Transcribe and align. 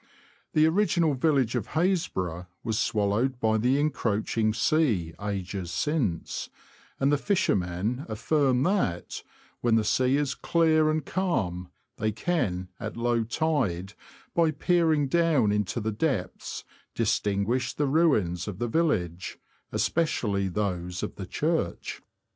The 0.53 0.65
original 0.65 1.13
village 1.13 1.53
of 1.53 1.67
Hasbro' 1.77 2.47
was 2.63 2.79
swallowed 2.79 3.39
by 3.39 3.59
the 3.59 3.79
encroaching 3.79 4.51
sea 4.51 5.13
ages 5.21 5.69
since, 5.69 6.49
and 6.99 7.11
the 7.11 7.19
fishermen 7.19 8.05
affirm 8.09 8.63
that, 8.63 9.21
when 9.59 9.75
the 9.75 9.83
sea 9.83 10.17
is 10.17 10.33
clear 10.33 10.89
and 10.89 11.05
calm, 11.05 11.69
they 11.97 12.11
can, 12.11 12.69
at 12.79 12.97
low 12.97 13.23
tide, 13.23 13.93
by 14.33 14.49
peering 14.49 15.07
down 15.07 15.51
into 15.51 15.79
the 15.79 15.91
depths, 15.91 16.63
distinguish 16.95 17.71
the 17.71 17.85
ruins 17.85 18.47
of 18.47 18.57
the 18.57 18.67
village, 18.67 19.37
especially 19.71 20.47
those 20.47 21.03
of 21.03 21.13
the 21.13 21.27
.church. 21.27 22.01